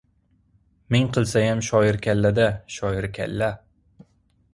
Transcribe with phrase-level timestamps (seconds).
[0.93, 3.51] "Ming qilsayam, shoir kalla-da, shoir kalla.